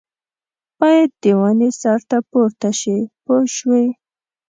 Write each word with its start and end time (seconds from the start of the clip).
باید 0.79 1.09
د 1.23 1.25
ونې 1.39 1.69
سر 1.81 1.99
ته 2.09 2.17
پورته 2.29 2.69
شي 2.79 2.97
پوه 3.23 3.43
شوې!. 3.55 3.85